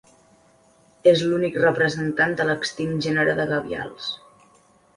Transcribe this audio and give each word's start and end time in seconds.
És 1.11 1.21
l'únic 1.31 1.59
representant 1.65 2.35
de 2.41 2.49
l'extint 2.49 2.99
gènere 3.09 3.39
de 3.41 3.49
gavials. 3.55 4.13